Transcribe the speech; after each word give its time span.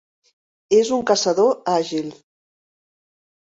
És 0.77 0.91
un 0.97 1.03
caçador 1.11 1.53
àgil. 1.77 2.11